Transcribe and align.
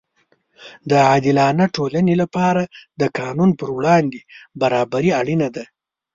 د 0.89 0.91
عادلانه 1.07 1.65
ټولنې 1.75 2.13
لپاره 2.21 2.63
د 3.01 3.03
قانون 3.19 3.49
پر 3.59 3.69
وړاندې 3.77 4.19
برابري 4.61 5.11
اړینه 5.19 5.47
ده. 5.55 5.63